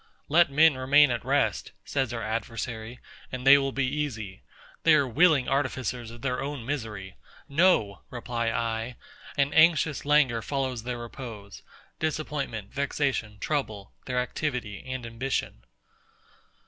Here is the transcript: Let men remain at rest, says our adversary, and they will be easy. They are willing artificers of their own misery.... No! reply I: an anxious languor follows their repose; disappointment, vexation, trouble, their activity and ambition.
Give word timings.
Let 0.29 0.49
men 0.49 0.75
remain 0.75 1.11
at 1.11 1.23
rest, 1.23 1.73
says 1.85 2.11
our 2.11 2.23
adversary, 2.23 2.99
and 3.31 3.45
they 3.45 3.59
will 3.59 3.71
be 3.71 3.85
easy. 3.85 4.41
They 4.81 4.95
are 4.95 5.07
willing 5.07 5.47
artificers 5.47 6.09
of 6.09 6.23
their 6.23 6.41
own 6.41 6.65
misery.... 6.65 7.17
No! 7.47 8.01
reply 8.09 8.49
I: 8.49 8.95
an 9.37 9.53
anxious 9.53 10.03
languor 10.03 10.41
follows 10.41 10.81
their 10.81 10.97
repose; 10.97 11.61
disappointment, 11.99 12.73
vexation, 12.73 13.37
trouble, 13.37 13.93
their 14.05 14.17
activity 14.17 14.83
and 14.87 15.05
ambition. 15.05 15.65